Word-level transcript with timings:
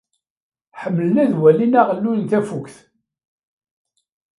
Ḥemmlen 0.81 1.15
ad 1.23 1.33
walin 1.39 1.79
aɣelluy 1.81 2.17
n 2.21 2.27
tafukt. 2.31 2.75